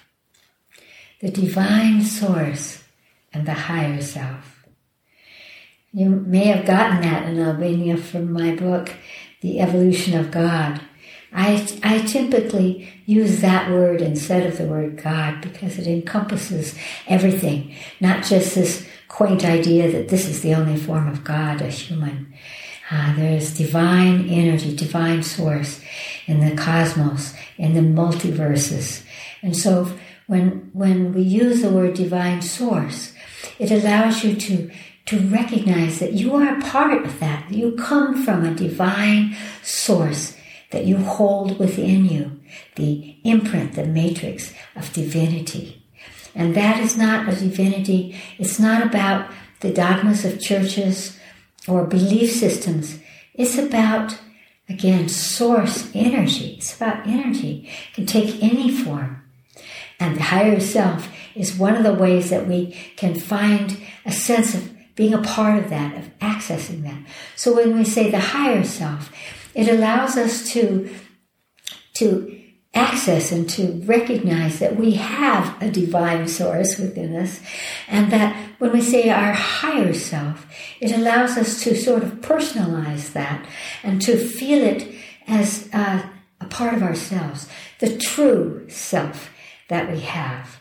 the 1.20 1.30
divine 1.30 2.02
source 2.04 2.84
and 3.34 3.46
the 3.46 3.54
higher 3.54 4.02
self. 4.02 4.66
You 5.92 6.10
may 6.10 6.46
have 6.46 6.66
gotten 6.66 7.02
that 7.02 7.28
in 7.28 7.40
Albania 7.40 7.98
from 7.98 8.32
my 8.32 8.56
book, 8.56 8.92
The 9.42 9.60
Evolution 9.60 10.18
of 10.18 10.32
God. 10.32 10.82
I, 11.32 11.68
I 11.84 12.00
typically 12.00 12.92
use 13.06 13.42
that 13.42 13.70
word 13.70 14.02
instead 14.02 14.48
of 14.48 14.58
the 14.58 14.66
word 14.66 15.02
God 15.02 15.42
because 15.42 15.78
it 15.78 15.88
encompasses 15.88 16.76
everything, 17.08 17.76
not 18.00 18.24
just 18.24 18.56
this 18.56 18.88
quaint 19.08 19.46
idea 19.46 19.92
that 19.92 20.10
this 20.10 20.28
is 20.28 20.42
the 20.42 20.56
only 20.56 20.78
form 20.78 21.08
of 21.08 21.24
God, 21.24 21.62
a 21.62 21.68
human. 21.68 22.34
Uh, 22.92 23.16
there's 23.16 23.56
divine 23.56 24.28
energy, 24.30 24.76
divine 24.76 25.22
source 25.22 25.82
in 26.26 26.40
the 26.40 26.56
cosmos, 26.56 27.36
in 27.58 27.74
the 27.76 27.82
multiverses. 27.82 29.04
And 29.44 29.56
so 29.56 29.92
when, 30.26 30.72
when 30.74 31.14
we 31.14 31.22
use 31.22 31.62
the 31.62 31.70
word 31.70 31.94
divine 31.94 32.42
source, 32.42 33.14
it 33.60 33.72
allows 33.72 34.24
you 34.24 34.36
to, 34.36 34.72
to 35.06 35.20
recognize 35.20 36.00
that 36.00 36.14
you 36.14 36.36
are 36.36 36.58
a 36.58 36.62
part 36.62 37.06
of 37.06 37.20
that, 37.20 37.52
you 37.52 37.72
come 37.74 38.24
from 38.24 38.46
a 38.46 38.54
divine 38.54 39.36
source 39.64 40.36
that 40.72 40.86
you 40.86 40.98
hold 40.98 41.58
within 41.58 42.06
you, 42.06 42.40
the 42.76 43.16
imprint, 43.24 43.74
the 43.74 43.86
matrix 43.86 44.54
of 44.76 44.94
divinity. 44.94 45.84
And 46.36 46.56
that 46.56 46.80
is 46.80 46.96
not 46.96 47.28
a 47.28 47.36
divinity, 47.36 48.16
it's 48.38 48.60
not 48.60 48.86
about 48.86 49.32
the 49.62 49.74
dogmas 49.74 50.26
of 50.26 50.40
churches 50.40 51.18
or 51.68 51.86
belief 51.86 52.32
systems. 52.32 53.00
It's 53.34 53.58
about, 53.58 54.18
again, 54.68 55.10
source 55.10 55.90
energy. 55.94 56.56
It's 56.58 56.76
about 56.76 57.08
energy. 57.08 57.70
It 57.92 57.96
can 57.96 58.06
take 58.06 58.42
any 58.44 58.72
form. 58.72 59.24
And 60.00 60.16
the 60.16 60.24
higher 60.24 60.60
self 60.60 61.10
is 61.36 61.58
one 61.58 61.76
of 61.76 61.84
the 61.84 61.94
ways 61.94 62.30
that 62.30 62.48
we 62.48 62.78
can 62.96 63.20
find 63.20 63.78
a 64.06 64.12
sense 64.12 64.56
of 64.56 64.74
being 65.00 65.14
a 65.14 65.22
part 65.22 65.58
of 65.58 65.70
that, 65.70 65.96
of 65.96 66.20
accessing 66.20 66.84
that. 66.84 67.02
So 67.38 67.56
when 67.56 67.78
we 67.78 67.86
say 67.86 68.12
the 68.12 68.20
higher 68.20 68.66
self, 68.66 69.10
it 69.56 69.70
allows 69.70 70.18
us 70.18 70.52
to, 70.52 70.94
to 71.94 72.38
access 72.74 73.32
and 73.32 73.50
to 73.52 73.82
recognize 73.86 74.60
that 74.60 74.76
we 74.76 74.92
have 74.96 75.56
a 75.64 75.72
divine 75.72 76.28
source 76.28 76.78
within 76.78 77.16
us 77.16 77.40
and 77.88 78.12
that 78.12 78.36
when 78.58 78.74
we 78.74 78.82
say 78.82 79.10
our 79.10 79.32
higher 79.32 79.94
self, 79.94 80.46
it 80.82 80.92
allows 80.92 81.38
us 81.38 81.64
to 81.64 81.78
sort 81.78 82.04
of 82.04 82.16
personalize 82.16 83.14
that 83.14 83.48
and 83.84 84.02
to 84.02 84.18
feel 84.18 84.62
it 84.62 84.94
as 85.30 85.74
a, 85.74 86.12
a 86.42 86.46
part 86.48 86.74
of 86.74 86.84
ourselves, 86.84 87.48
the 87.80 87.98
true 87.98 88.66
self 88.68 89.30
that 89.70 89.90
we 89.90 90.02
have. 90.02 90.60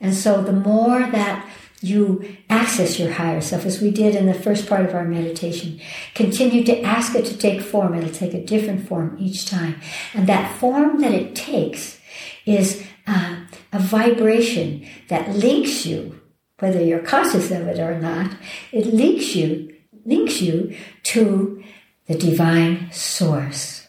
And 0.00 0.12
so 0.12 0.42
the 0.42 0.52
more 0.52 1.08
that 1.08 1.48
you 1.80 2.36
access 2.48 2.98
your 2.98 3.12
higher 3.12 3.40
self, 3.40 3.66
as 3.66 3.80
we 3.80 3.90
did 3.90 4.14
in 4.14 4.26
the 4.26 4.34
first 4.34 4.68
part 4.68 4.84
of 4.84 4.94
our 4.94 5.04
meditation, 5.04 5.80
continue 6.14 6.64
to 6.64 6.80
ask 6.82 7.14
it 7.14 7.24
to 7.26 7.36
take 7.36 7.60
form. 7.60 7.94
It'll 7.94 8.10
take 8.10 8.34
a 8.34 8.44
different 8.44 8.88
form 8.88 9.16
each 9.20 9.46
time. 9.46 9.80
And 10.14 10.26
that 10.26 10.58
form 10.58 11.00
that 11.00 11.12
it 11.12 11.34
takes 11.34 12.00
is 12.44 12.84
uh, 13.06 13.44
a 13.72 13.78
vibration 13.78 14.86
that 15.08 15.28
links 15.30 15.86
you, 15.86 16.20
whether 16.58 16.82
you're 16.82 17.00
conscious 17.00 17.50
of 17.50 17.66
it 17.68 17.78
or 17.78 17.98
not, 18.00 18.34
it 18.72 18.86
links 18.86 19.34
you, 19.34 19.74
links 20.04 20.40
you 20.40 20.76
to 21.04 21.62
the 22.06 22.16
divine 22.16 22.90
source. 22.92 23.88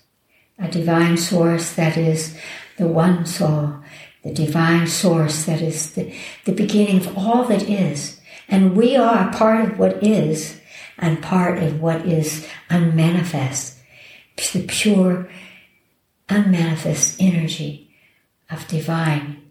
A 0.60 0.68
divine 0.68 1.18
source 1.18 1.74
that 1.76 1.98
is 1.98 2.36
the 2.78 2.88
one 2.88 3.26
soul, 3.26 3.76
the 4.24 4.34
divine 4.34 4.88
source 4.88 5.46
that 5.46 5.62
is 5.62 5.92
the, 5.94 6.14
the 6.46 6.52
beginning 6.52 6.98
of 6.98 7.18
all 7.18 7.46
that 7.46 7.64
is. 7.64 8.20
And 8.48 8.76
we 8.76 8.96
are 8.96 9.32
part 9.34 9.66
of 9.66 9.80
what 9.80 10.04
is 10.04 10.60
and 10.98 11.22
part 11.22 11.62
of 11.62 11.82
what 11.82 12.06
is 12.06 12.48
unmanifest, 12.70 13.78
the 14.54 14.66
pure, 14.68 15.30
unmanifest 16.30 17.22
energy 17.22 17.96
of 18.50 18.68
divine 18.68 19.42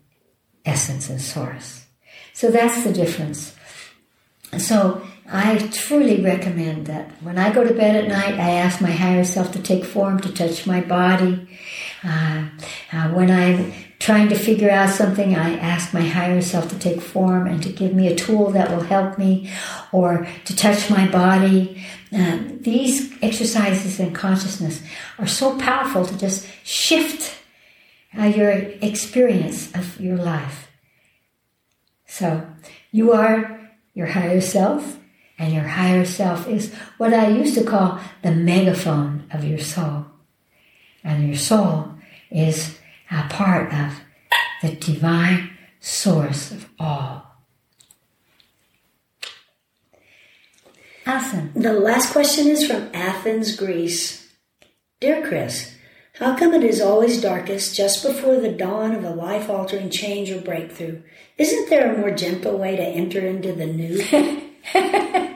essence 0.65 1.09
and 1.09 1.21
source. 1.21 1.87
So 2.33 2.51
that's 2.51 2.85
the 2.85 2.93
difference. 2.93 3.55
So 4.59 5.07
I 5.31 5.59
truly 5.73 6.21
recommend 6.23 6.87
that 6.87 7.11
when 7.23 7.39
I 7.39 7.53
go 7.53 7.65
to 7.65 7.75
bed 7.75 7.97
at 7.97 8.09
night, 8.09 8.35
I 8.39 8.51
ask 8.53 8.81
my 8.81 8.91
higher 8.91 9.25
self 9.25 9.53
to 9.53 9.63
take 9.63 9.85
form, 9.85 10.21
to 10.21 10.33
touch 10.33 10.67
my 10.67 10.81
body. 10.81 11.49
Uh, 12.05 12.49
uh, 12.93 13.09
when 13.11 13.31
I'm 13.31 13.73
trying 13.99 14.29
to 14.29 14.35
figure 14.35 14.71
out 14.71 14.91
something, 14.91 15.35
I 15.35 15.57
ask 15.59 15.95
my 15.95 16.03
higher 16.03 16.43
self 16.43 16.69
to 16.71 16.79
take 16.79 17.01
form 17.01 17.47
and 17.47 17.63
to 17.63 17.71
give 17.71 17.95
me 17.95 18.09
a 18.09 18.15
tool 18.15 18.51
that 18.51 18.71
will 18.71 18.83
help 18.83 19.19
me 19.19 19.51
or 19.93 20.27
to 20.45 20.57
touch 20.57 20.91
my 20.91 21.09
body. 21.09 21.83
Uh, 22.13 22.41
these 22.61 23.13
exercises 23.23 23.99
in 23.99 24.13
consciousness 24.13 24.83
are 25.19 25.27
so 25.27 25.59
powerful 25.59 26.05
to 26.05 26.19
just 26.19 26.47
shift 26.63 27.37
uh, 28.19 28.25
your 28.25 28.51
experience 28.51 29.75
of 29.75 30.01
your 30.01 30.17
life. 30.17 30.71
So 32.07 32.47
you 32.93 33.13
are 33.13 33.61
your 33.95 34.07
higher 34.07 34.41
self, 34.41 34.99
and 35.39 35.53
your 35.53 35.65
higher 35.65 36.05
self 36.05 36.49
is 36.49 36.73
what 36.99 37.13
I 37.13 37.29
used 37.29 37.55
to 37.57 37.65
call 37.65 38.01
the 38.23 38.31
megaphone 38.31 39.27
of 39.33 39.45
your 39.45 39.59
soul. 39.59 40.07
And 41.05 41.27
your 41.27 41.37
soul 41.37 41.95
is 42.31 42.79
a 43.11 43.29
part 43.29 43.73
of 43.73 44.01
the 44.63 44.75
divine 44.77 45.51
source 45.81 46.51
of 46.51 46.69
all. 46.79 47.23
Awesome. 51.07 51.53
The 51.55 51.73
last 51.73 52.13
question 52.13 52.49
is 52.49 52.67
from 52.67 52.91
Athens, 52.93 53.55
Greece. 53.55 54.29
Dear 55.01 55.25
Chris, 55.27 55.77
how 56.19 56.37
come 56.37 56.55
it 56.55 56.65
is 56.65 56.81
always 56.81 57.21
darkest 57.21 57.77
just 57.77 58.03
before 58.03 58.41
the 58.41 58.51
dawn 58.51 58.95
of 58.95 59.05
a 59.05 59.11
life 59.11 59.49
altering 59.49 59.91
change 59.91 60.31
or 60.31 60.41
breakthrough? 60.41 61.03
Isn't 61.39 61.71
there 61.71 61.95
a 61.95 61.99
more 61.99 62.11
gentle 62.11 62.59
way 62.59 62.75
to 62.75 62.83
enter 62.83 63.21
into 63.21 63.53
the 63.53 63.67
new? 63.67 65.33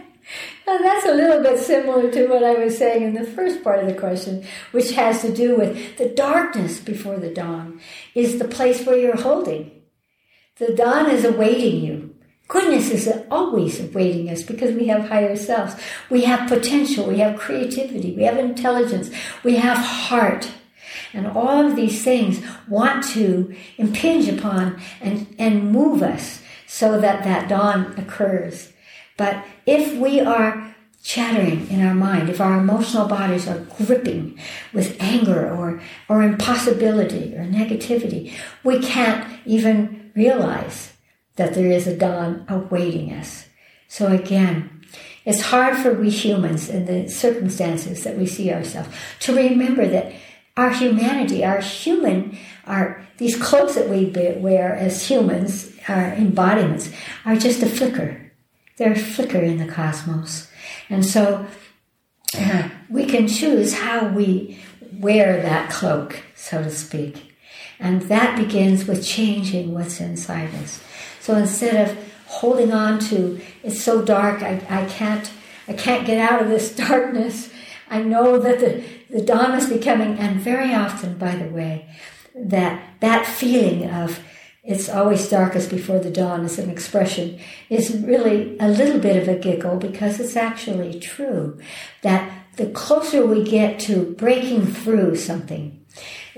that's 0.84 1.06
a 1.06 1.14
little 1.14 1.42
bit 1.42 1.58
similar 1.58 2.10
to 2.10 2.26
what 2.26 2.44
I 2.44 2.54
was 2.54 2.76
saying 2.76 3.02
in 3.02 3.14
the 3.14 3.24
first 3.24 3.62
part 3.62 3.80
of 3.80 3.86
the 3.86 3.94
question, 3.94 4.44
which 4.72 4.92
has 4.92 5.22
to 5.22 5.32
do 5.32 5.56
with 5.56 5.96
the 5.98 6.08
darkness 6.08 6.80
before 6.80 7.18
the 7.18 7.32
dawn 7.32 7.80
is 8.14 8.38
the 8.38 8.48
place 8.48 8.84
where 8.84 8.98
you're 8.98 9.20
holding. 9.20 9.70
The 10.56 10.74
dawn 10.74 11.10
is 11.10 11.24
awaiting 11.24 11.82
you. 11.82 12.14
Goodness 12.48 12.90
is 12.90 13.08
always 13.30 13.80
awaiting 13.80 14.28
us 14.28 14.42
because 14.42 14.74
we 14.74 14.88
have 14.88 15.08
higher 15.08 15.36
selves. 15.36 15.74
We 16.10 16.24
have 16.24 16.48
potential. 16.48 17.06
We 17.06 17.18
have 17.18 17.38
creativity. 17.38 18.14
We 18.14 18.24
have 18.24 18.38
intelligence. 18.38 19.10
We 19.44 19.56
have 19.56 19.78
heart. 19.78 20.50
And 21.12 21.28
all 21.28 21.66
of 21.66 21.76
these 21.76 22.02
things 22.02 22.42
want 22.68 23.04
to 23.10 23.54
impinge 23.78 24.28
upon 24.28 24.80
and, 25.00 25.34
and 25.38 25.70
move 25.70 26.02
us 26.02 26.42
so 26.66 27.00
that 27.00 27.24
that 27.24 27.48
dawn 27.48 27.94
occurs. 27.96 28.72
But 29.16 29.44
if 29.66 29.96
we 29.98 30.20
are 30.20 30.69
chattering 31.02 31.68
in 31.68 31.84
our 31.84 31.94
mind, 31.94 32.28
if 32.28 32.40
our 32.40 32.58
emotional 32.58 33.06
bodies 33.06 33.48
are 33.48 33.66
gripping 33.78 34.38
with 34.72 34.96
anger 35.00 35.48
or, 35.48 35.80
or 36.08 36.22
impossibility 36.22 37.34
or 37.34 37.44
negativity, 37.44 38.32
we 38.62 38.78
can't 38.80 39.40
even 39.46 40.12
realize 40.14 40.92
that 41.36 41.54
there 41.54 41.70
is 41.70 41.86
a 41.86 41.96
dawn 41.96 42.44
awaiting 42.48 43.12
us. 43.12 43.46
So 43.88 44.08
again, 44.08 44.84
it's 45.24 45.40
hard 45.40 45.76
for 45.76 45.94
we 45.94 46.10
humans 46.10 46.68
in 46.68 46.86
the 46.86 47.08
circumstances 47.08 48.04
that 48.04 48.18
we 48.18 48.26
see 48.26 48.52
ourselves 48.52 48.88
to 49.20 49.34
remember 49.34 49.86
that 49.86 50.12
our 50.56 50.70
humanity, 50.70 51.44
our 51.44 51.60
human, 51.60 52.36
our 52.66 53.06
these 53.16 53.36
clothes 53.36 53.74
that 53.74 53.88
we 53.88 54.06
wear 54.38 54.74
as 54.74 55.06
humans, 55.06 55.72
our 55.88 56.14
embodiments, 56.14 56.90
are 57.24 57.36
just 57.36 57.62
a 57.62 57.66
flicker. 57.66 58.32
They're 58.76 58.92
a 58.92 58.98
flicker 58.98 59.40
in 59.40 59.58
the 59.58 59.70
cosmos. 59.70 60.49
And 60.88 61.04
so 61.04 61.46
uh, 62.36 62.68
we 62.88 63.06
can 63.06 63.28
choose 63.28 63.74
how 63.74 64.08
we 64.08 64.58
wear 64.92 65.40
that 65.42 65.70
cloak, 65.70 66.22
so 66.34 66.62
to 66.62 66.70
speak. 66.70 67.34
And 67.78 68.02
that 68.02 68.36
begins 68.36 68.86
with 68.86 69.04
changing 69.04 69.72
what's 69.72 70.00
inside 70.00 70.54
us. 70.56 70.82
So 71.20 71.34
instead 71.36 71.88
of 71.88 71.98
holding 72.26 72.72
on 72.72 72.98
to 73.00 73.40
it's 73.62 73.82
so 73.82 74.02
dark, 74.02 74.42
I, 74.42 74.62
I 74.68 74.84
can't 74.86 75.30
I 75.66 75.72
can't 75.72 76.06
get 76.06 76.18
out 76.18 76.42
of 76.42 76.48
this 76.48 76.74
darkness. 76.88 77.50
I 77.88 78.02
know 78.02 78.38
that 78.38 78.60
the, 78.60 78.84
the 79.08 79.22
dawn 79.22 79.52
is 79.52 79.68
becoming, 79.68 80.18
and 80.18 80.40
very 80.40 80.74
often, 80.74 81.18
by 81.18 81.34
the 81.34 81.48
way, 81.48 81.88
that 82.34 83.00
that 83.00 83.26
feeling 83.26 83.88
of 83.90 84.20
it's 84.70 84.88
always 84.88 85.28
darkest 85.28 85.68
before 85.68 85.98
the 85.98 86.12
dawn 86.12 86.44
as 86.44 86.56
an 86.58 86.70
expression. 86.70 87.40
Is 87.68 87.96
really 87.96 88.56
a 88.60 88.68
little 88.68 89.00
bit 89.00 89.16
of 89.16 89.26
a 89.26 89.36
giggle 89.36 89.76
because 89.76 90.20
it's 90.20 90.36
actually 90.36 91.00
true 91.00 91.58
that 92.02 92.46
the 92.54 92.66
closer 92.66 93.26
we 93.26 93.42
get 93.42 93.80
to 93.80 94.14
breaking 94.14 94.66
through 94.66 95.16
something, 95.16 95.79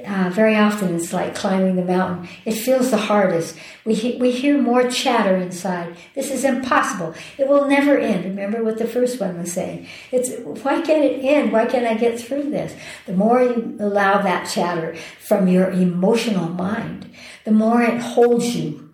uh, 0.06 0.30
very 0.30 0.56
often 0.56 0.94
it's 0.94 1.12
like 1.12 1.34
climbing 1.34 1.76
the 1.76 1.84
mountain. 1.84 2.28
It 2.44 2.52
feels 2.52 2.90
the 2.90 2.96
hardest. 2.96 3.56
We, 3.84 3.94
he- 3.94 4.16
we 4.16 4.30
hear 4.30 4.60
more 4.60 4.88
chatter 4.90 5.36
inside. 5.36 5.96
This 6.14 6.30
is 6.30 6.44
impossible. 6.44 7.14
It 7.38 7.48
will 7.48 7.66
never 7.68 7.96
end. 7.98 8.24
Remember 8.24 8.62
what 8.64 8.78
the 8.78 8.86
first 8.86 9.20
one 9.20 9.38
was 9.38 9.52
saying. 9.52 9.86
It's 10.10 10.30
why 10.62 10.80
can't 10.80 11.04
it 11.04 11.24
end? 11.24 11.52
Why 11.52 11.66
can't 11.66 11.86
I 11.86 11.94
get 11.94 12.20
through 12.20 12.50
this? 12.50 12.74
The 13.06 13.12
more 13.14 13.42
you 13.42 13.76
allow 13.80 14.22
that 14.22 14.48
chatter 14.50 14.94
from 15.20 15.48
your 15.48 15.70
emotional 15.70 16.48
mind, 16.48 17.10
the 17.44 17.52
more 17.52 17.82
it 17.82 18.00
holds 18.00 18.54
you 18.56 18.90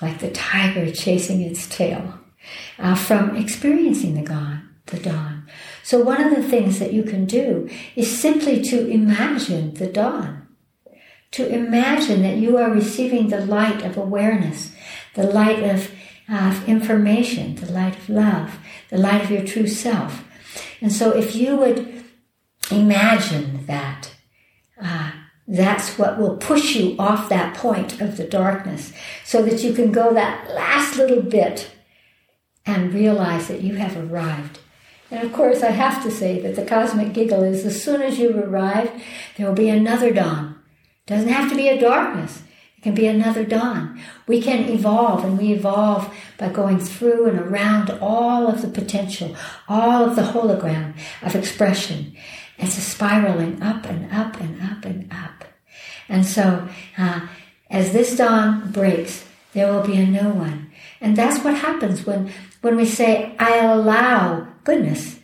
like 0.00 0.18
the 0.20 0.30
tiger 0.30 0.90
chasing 0.92 1.42
its 1.42 1.66
tail 1.68 2.14
uh, 2.78 2.94
from 2.94 3.36
experiencing 3.36 4.14
the 4.14 4.22
dawn. 4.22 4.68
The 4.86 4.98
dawn. 5.00 5.37
So, 5.88 5.98
one 6.00 6.22
of 6.22 6.36
the 6.36 6.46
things 6.46 6.80
that 6.80 6.92
you 6.92 7.02
can 7.02 7.24
do 7.24 7.66
is 7.96 8.20
simply 8.20 8.60
to 8.60 8.86
imagine 8.88 9.72
the 9.72 9.86
dawn, 9.86 10.46
to 11.30 11.48
imagine 11.48 12.20
that 12.20 12.36
you 12.36 12.58
are 12.58 12.70
receiving 12.70 13.28
the 13.28 13.40
light 13.46 13.82
of 13.82 13.96
awareness, 13.96 14.70
the 15.14 15.22
light 15.22 15.62
of, 15.62 15.90
of 16.28 16.68
information, 16.68 17.54
the 17.54 17.72
light 17.72 17.96
of 17.96 18.10
love, 18.10 18.58
the 18.90 18.98
light 18.98 19.24
of 19.24 19.30
your 19.30 19.46
true 19.46 19.66
self. 19.66 20.24
And 20.82 20.92
so, 20.92 21.16
if 21.16 21.34
you 21.34 21.56
would 21.56 22.04
imagine 22.70 23.64
that, 23.64 24.14
uh, 24.78 25.12
that's 25.46 25.98
what 25.98 26.18
will 26.18 26.36
push 26.36 26.76
you 26.76 26.96
off 26.98 27.30
that 27.30 27.56
point 27.56 27.98
of 28.02 28.18
the 28.18 28.24
darkness 28.24 28.92
so 29.24 29.40
that 29.40 29.64
you 29.64 29.72
can 29.72 29.90
go 29.90 30.12
that 30.12 30.50
last 30.50 30.98
little 30.98 31.22
bit 31.22 31.70
and 32.66 32.92
realize 32.92 33.48
that 33.48 33.62
you 33.62 33.76
have 33.76 33.96
arrived 33.96 34.58
and 35.10 35.26
of 35.26 35.32
course, 35.32 35.62
I 35.62 35.70
have 35.70 36.02
to 36.02 36.10
say 36.10 36.40
that 36.40 36.56
the 36.56 36.64
cosmic 36.64 37.14
giggle 37.14 37.42
is 37.42 37.64
as 37.64 37.82
soon 37.82 38.02
as 38.02 38.18
you 38.18 38.38
arrive, 38.38 38.90
there 39.36 39.46
will 39.46 39.54
be 39.54 39.68
another 39.68 40.12
dawn. 40.12 40.58
It 41.06 41.10
doesn't 41.10 41.28
have 41.28 41.48
to 41.50 41.56
be 41.56 41.68
a 41.68 41.80
darkness. 41.80 42.42
It 42.76 42.82
can 42.82 42.94
be 42.94 43.06
another 43.06 43.44
dawn. 43.44 44.00
We 44.26 44.42
can 44.42 44.68
evolve, 44.68 45.24
and 45.24 45.38
we 45.38 45.52
evolve 45.52 46.14
by 46.36 46.50
going 46.50 46.78
through 46.78 47.26
and 47.26 47.38
around 47.38 47.90
all 48.00 48.46
of 48.46 48.62
the 48.62 48.68
potential, 48.68 49.34
all 49.68 50.04
of 50.04 50.14
the 50.14 50.22
hologram 50.22 50.94
of 51.22 51.34
expression. 51.34 52.14
It's 52.58 52.76
a 52.76 52.80
spiraling 52.80 53.62
up 53.62 53.86
and 53.86 54.12
up 54.12 54.38
and 54.40 54.60
up 54.62 54.84
and 54.84 55.10
up. 55.12 55.44
And 56.08 56.26
so, 56.26 56.68
uh, 56.96 57.26
as 57.70 57.92
this 57.92 58.16
dawn 58.16 58.70
breaks, 58.70 59.24
there 59.52 59.72
will 59.72 59.86
be 59.86 59.96
a 59.96 60.06
new 60.06 60.30
one. 60.30 60.70
And 61.00 61.16
that's 61.16 61.42
what 61.42 61.54
happens 61.54 62.04
when, 62.04 62.30
when 62.60 62.76
we 62.76 62.84
say, 62.84 63.34
I 63.38 63.58
allow 63.58 64.47
goodness 64.68 65.18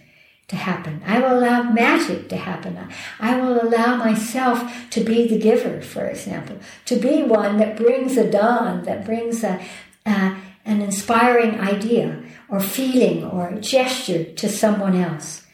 to 0.48 0.56
happen. 0.56 1.02
I 1.06 1.20
will 1.20 1.38
allow 1.38 1.62
magic 1.64 2.28
to 2.30 2.36
happen. 2.36 2.78
I 3.20 3.38
will 3.38 3.62
allow 3.62 3.96
myself 3.96 4.58
to 4.90 5.00
be 5.02 5.28
the 5.28 5.38
giver, 5.38 5.82
for 5.82 6.06
example, 6.06 6.56
to 6.86 6.96
be 6.96 7.22
one 7.22 7.58
that 7.58 7.76
brings 7.76 8.16
a 8.16 8.30
dawn, 8.30 8.84
that 8.84 9.04
brings 9.04 9.44
a, 9.44 9.60
an 10.06 10.80
inspiring 10.80 11.60
idea 11.60 12.22
or 12.48 12.60
feeling 12.60 13.24
or 13.24 13.52
gesture 13.60 14.24
to 14.24 14.48
someone 14.48 14.96
else. 14.96 15.46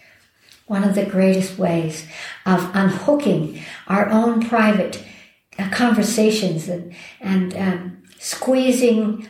One 0.66 0.84
of 0.84 0.94
the 0.94 1.06
greatest 1.06 1.58
ways 1.58 2.06
of 2.46 2.70
unhooking 2.74 3.60
our 3.88 4.08
own 4.08 4.46
private 4.54 5.02
uh, 5.58 5.68
conversations 5.70 6.68
and, 6.68 6.94
and 7.20 7.56
um, 7.56 8.02
squeezing 8.20 9.28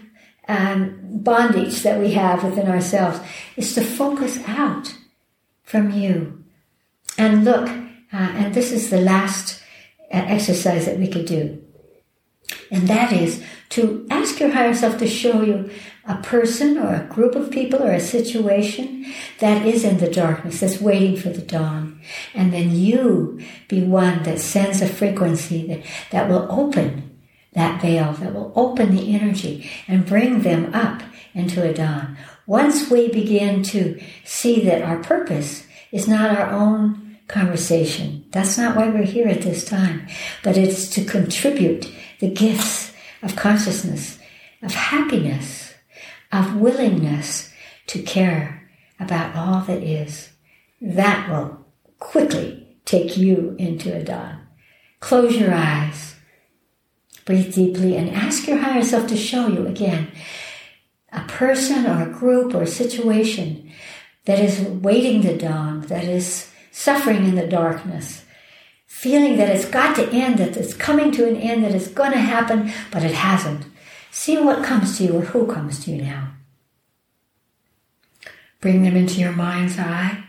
um, 0.50 0.98
bondage 1.02 1.82
that 1.82 2.00
we 2.00 2.12
have 2.12 2.42
within 2.42 2.68
ourselves 2.68 3.20
is 3.56 3.72
to 3.74 3.84
focus 3.84 4.38
out 4.46 4.94
from 5.62 5.92
you 5.92 6.44
and 7.16 7.44
look. 7.44 7.68
Uh, 8.12 8.16
and 8.16 8.54
this 8.54 8.72
is 8.72 8.90
the 8.90 9.00
last 9.00 9.62
uh, 10.12 10.16
exercise 10.26 10.86
that 10.86 10.98
we 10.98 11.06
could 11.06 11.26
do. 11.26 11.62
And 12.72 12.88
that 12.88 13.12
is 13.12 13.42
to 13.70 14.06
ask 14.10 14.40
your 14.40 14.50
higher 14.50 14.74
self 14.74 14.98
to 14.98 15.06
show 15.06 15.42
you 15.42 15.70
a 16.04 16.16
person 16.16 16.76
or 16.76 16.94
a 16.94 17.06
group 17.06 17.36
of 17.36 17.52
people 17.52 17.80
or 17.80 17.92
a 17.92 18.00
situation 18.00 19.06
that 19.38 19.64
is 19.64 19.84
in 19.84 19.98
the 19.98 20.10
darkness, 20.10 20.58
that's 20.58 20.80
waiting 20.80 21.16
for 21.16 21.28
the 21.28 21.42
dawn. 21.42 22.00
And 22.34 22.52
then 22.52 22.74
you 22.74 23.40
be 23.68 23.82
one 23.82 24.24
that 24.24 24.40
sends 24.40 24.82
a 24.82 24.88
frequency 24.88 25.64
that, 25.68 25.82
that 26.10 26.28
will 26.28 26.48
open 26.50 27.09
that 27.52 27.82
veil 27.82 28.12
that 28.14 28.34
will 28.34 28.52
open 28.54 28.94
the 28.94 29.14
energy 29.14 29.70
and 29.88 30.06
bring 30.06 30.42
them 30.42 30.72
up 30.74 31.02
into 31.34 31.62
a 31.62 31.74
dawn. 31.74 32.16
Once 32.46 32.90
we 32.90 33.08
begin 33.08 33.62
to 33.62 34.00
see 34.24 34.64
that 34.64 34.82
our 34.82 35.02
purpose 35.02 35.66
is 35.92 36.08
not 36.08 36.36
our 36.36 36.50
own 36.50 37.18
conversation, 37.28 38.24
that's 38.30 38.58
not 38.58 38.76
why 38.76 38.88
we're 38.88 39.02
here 39.02 39.28
at 39.28 39.42
this 39.42 39.64
time, 39.64 40.06
but 40.42 40.56
it's 40.56 40.88
to 40.88 41.04
contribute 41.04 41.90
the 42.20 42.30
gifts 42.30 42.92
of 43.22 43.36
consciousness, 43.36 44.18
of 44.62 44.72
happiness, 44.72 45.74
of 46.32 46.56
willingness 46.56 47.52
to 47.86 48.02
care 48.02 48.68
about 48.98 49.34
all 49.34 49.60
that 49.62 49.82
is. 49.82 50.30
That 50.80 51.28
will 51.28 51.66
quickly 51.98 52.78
take 52.84 53.16
you 53.16 53.54
into 53.58 53.94
a 53.94 54.02
dawn. 54.02 54.46
Close 55.00 55.36
your 55.36 55.52
eyes 55.52 56.16
Breathe 57.24 57.54
deeply 57.54 57.96
and 57.96 58.10
ask 58.10 58.46
your 58.46 58.58
higher 58.58 58.82
self 58.82 59.06
to 59.08 59.16
show 59.16 59.46
you 59.46 59.66
again 59.66 60.10
a 61.12 61.20
person 61.22 61.86
or 61.86 62.02
a 62.02 62.12
group 62.12 62.54
or 62.54 62.62
a 62.62 62.66
situation 62.66 63.70
that 64.24 64.38
is 64.38 64.60
waiting 64.60 65.22
the 65.22 65.36
dawn, 65.36 65.80
that 65.82 66.04
is 66.04 66.50
suffering 66.70 67.24
in 67.24 67.34
the 67.34 67.46
darkness, 67.46 68.24
feeling 68.86 69.36
that 69.36 69.48
it's 69.48 69.64
got 69.64 69.96
to 69.96 70.08
end, 70.10 70.38
that 70.38 70.56
it's 70.56 70.74
coming 70.74 71.10
to 71.12 71.28
an 71.28 71.36
end, 71.36 71.64
that 71.64 71.74
it's 71.74 71.88
going 71.88 72.12
to 72.12 72.18
happen, 72.18 72.72
but 72.90 73.02
it 73.02 73.12
hasn't. 73.12 73.66
See 74.10 74.38
what 74.38 74.64
comes 74.64 74.98
to 74.98 75.04
you 75.04 75.16
or 75.16 75.22
who 75.22 75.46
comes 75.46 75.84
to 75.84 75.90
you 75.90 76.02
now. 76.02 76.34
Bring 78.60 78.82
them 78.82 78.96
into 78.96 79.20
your 79.20 79.32
mind's 79.32 79.78
eye. 79.78 80.24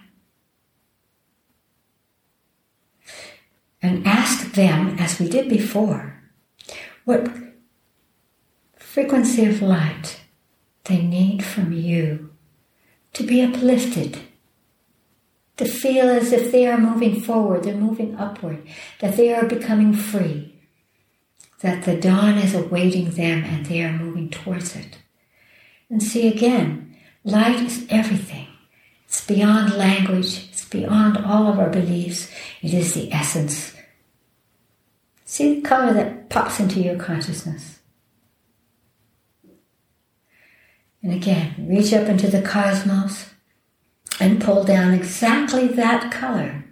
And 3.82 4.06
ask 4.06 4.54
them, 4.54 4.98
as 5.00 5.20
we 5.20 5.28
did 5.28 5.50
before, 5.50 6.11
what 7.12 7.30
frequency 8.78 9.44
of 9.46 9.62
light 9.62 10.22
they 10.86 11.02
need 11.02 11.44
from 11.44 11.74
you 11.74 12.30
to 13.12 13.24
be 13.24 13.42
uplifted, 13.42 14.18
to 15.58 15.66
feel 15.66 16.08
as 16.08 16.32
if 16.32 16.54
they 16.54 16.66
are 16.66 16.78
moving 16.78 17.20
forward, 17.20 17.64
they're 17.64 17.76
moving 17.76 18.16
upward, 18.16 18.66
that 19.02 19.18
they 19.18 19.34
are 19.34 19.46
becoming 19.46 19.94
free, 19.94 20.56
that 21.60 21.84
the 21.84 22.00
dawn 22.00 22.38
is 22.38 22.56
awaiting 22.56 23.10
them 23.12 23.44
and 23.44 23.66
they 23.66 23.84
are 23.84 23.92
moving 23.92 24.30
towards 24.30 24.74
it. 24.78 24.98
And 25.90 26.02
see 26.02 26.30
again, 26.30 26.96
light 27.26 27.60
is 27.60 27.86
everything. 27.90 28.48
It's 29.06 29.26
beyond 29.26 29.74
language, 29.74 30.48
it's 30.50 30.64
beyond 30.64 31.18
all 31.18 31.48
of 31.48 31.60
our 31.60 31.70
beliefs, 31.70 32.32
it 32.62 32.74
is 32.74 32.94
the 32.94 33.12
essence. 33.12 33.71
See 35.32 35.56
the 35.56 35.62
color 35.62 35.94
that 35.94 36.30
pops 36.30 36.60
into 36.60 36.82
your 36.82 36.98
consciousness. 36.98 37.80
And 41.02 41.14
again, 41.14 41.68
reach 41.70 41.94
up 41.94 42.10
into 42.10 42.28
the 42.28 42.42
cosmos 42.42 43.30
and 44.20 44.42
pull 44.42 44.66
down 44.66 44.94
exactly 44.94 45.70
that 45.70 46.12
color 46.12 46.66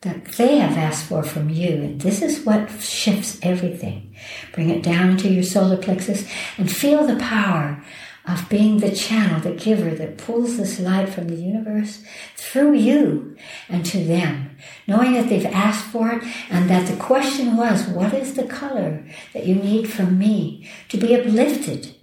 that 0.00 0.24
they 0.24 0.58
have 0.58 0.76
asked 0.76 1.06
for 1.06 1.22
from 1.22 1.50
you. 1.50 1.68
And 1.68 2.00
this 2.00 2.20
is 2.20 2.44
what 2.44 2.68
shifts 2.80 3.38
everything. 3.42 4.16
Bring 4.52 4.70
it 4.70 4.82
down 4.82 5.10
into 5.10 5.28
your 5.28 5.44
solar 5.44 5.76
plexus 5.76 6.28
and 6.58 6.68
feel 6.68 7.06
the 7.06 7.14
power 7.14 7.80
of 8.26 8.48
being 8.48 8.78
the 8.78 8.94
channel, 8.94 9.40
the 9.40 9.52
giver 9.52 9.90
that 9.90 10.16
pulls 10.16 10.56
this 10.56 10.80
light 10.80 11.08
from 11.10 11.28
the 11.28 11.36
universe 11.36 12.02
through 12.36 12.72
you 12.72 13.36
and 13.68 13.84
to 13.84 14.02
them, 14.02 14.56
knowing 14.86 15.12
that 15.12 15.28
they've 15.28 15.44
asked 15.46 15.84
for 15.86 16.10
it 16.10 16.24
and 16.48 16.70
that 16.70 16.88
the 16.88 16.96
question 16.96 17.56
was, 17.56 17.86
what 17.86 18.14
is 18.14 18.34
the 18.34 18.44
color 18.44 19.04
that 19.34 19.46
you 19.46 19.54
need 19.54 19.90
from 19.90 20.18
me 20.18 20.68
to 20.88 20.96
be 20.96 21.14
uplifted, 21.14 21.94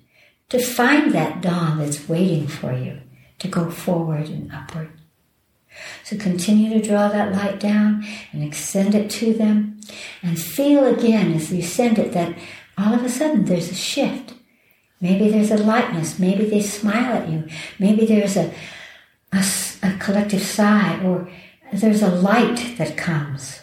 to 0.50 0.60
find 0.60 1.12
that 1.12 1.42
dawn 1.42 1.80
that's 1.80 2.08
waiting 2.08 2.48
for 2.48 2.72
you, 2.72 3.00
to 3.40 3.48
go 3.48 3.72
forward 3.72 4.30
and 4.30 4.52
upward. 4.52 4.92
So 6.04 6.18
continue 6.18 6.70
to 6.80 6.88
draw 6.88 7.08
that 7.08 7.32
light 7.32 7.60
down 7.60 8.06
and 8.32 8.44
extend 8.44 8.94
it 8.94 9.10
to 9.12 9.34
them 9.34 9.80
and 10.22 10.40
feel 10.40 10.86
again 10.86 11.34
as 11.34 11.52
you 11.52 11.64
send 11.64 11.98
it 11.98 12.12
that 12.14 12.38
all 12.78 12.94
of 12.94 13.04
a 13.04 13.10
sudden 13.10 13.46
there's 13.46 13.72
a 13.72 13.76
shift 13.76 14.34
Maybe 15.02 15.30
there's 15.30 15.50
a 15.50 15.58
lightness. 15.58 16.20
Maybe 16.20 16.46
they 16.46 16.62
smile 16.62 17.16
at 17.16 17.30
you. 17.30 17.48
Maybe 17.80 18.06
there's 18.06 18.38
a, 18.38 18.54
a, 19.34 19.44
a 19.82 19.98
collective 19.98 20.44
sigh 20.44 21.04
or 21.04 21.28
there's 21.74 22.04
a 22.04 22.10
light 22.10 22.76
that 22.78 22.98
comes. 22.98 23.62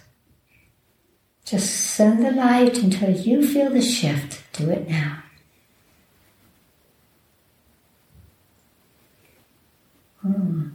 Just 1.44 1.72
send 1.72 2.24
the 2.24 2.32
light 2.32 2.78
until 2.78 3.10
you 3.10 3.46
feel 3.46 3.70
the 3.70 3.80
shift. 3.80 4.42
Do 4.52 4.68
it 4.70 4.88
now. 4.88 5.22
Hmm. 10.22 10.68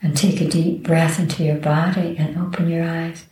And 0.00 0.16
take 0.16 0.40
a 0.40 0.48
deep 0.48 0.82
breath 0.82 1.20
into 1.20 1.44
your 1.44 1.58
body 1.58 2.16
and 2.18 2.36
open 2.38 2.68
your 2.68 2.88
eyes 2.88 3.26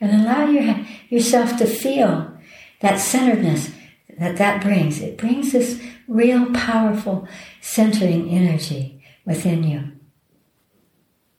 and 0.00 0.22
allow 0.22 0.46
your, 0.46 0.84
yourself 1.08 1.56
to 1.58 1.66
feel 1.66 2.32
that 2.80 2.98
centeredness 2.98 3.70
that 4.18 4.36
that 4.36 4.62
brings. 4.62 5.00
It 5.00 5.18
brings 5.18 5.52
this 5.52 5.80
real 6.08 6.52
powerful 6.52 7.28
centering 7.60 8.28
energy 8.30 9.02
within 9.24 9.62
you. 9.62 9.92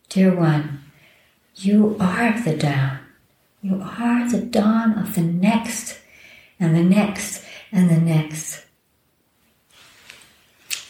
Dear 0.09 0.35
one, 0.35 0.83
you 1.55 1.97
are 1.99 2.39
the 2.39 2.55
dawn. 2.55 2.99
You 3.61 3.81
are 3.81 4.29
the 4.29 4.41
dawn 4.41 4.97
of 4.97 5.15
the 5.15 5.21
next 5.21 5.99
and 6.59 6.75
the 6.75 6.83
next 6.83 7.43
and 7.71 7.89
the 7.89 7.99
next. 7.99 8.65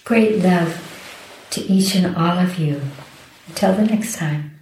Great 0.04 0.43
love 0.43 0.84
to 1.52 1.62
each 1.62 1.95
and 1.95 2.15
all 2.15 2.38
of 2.38 2.58
you. 2.58 2.82
Until 3.47 3.73
the 3.73 3.86
next 3.86 4.17
time. 4.17 4.57